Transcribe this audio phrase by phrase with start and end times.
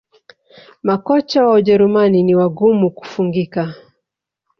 [0.83, 3.73] Makocha wa Ujerumani ni wagumu kufungika